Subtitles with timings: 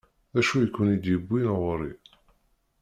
[0.33, 1.91] D acu i ken-id-yewwin ɣur-i?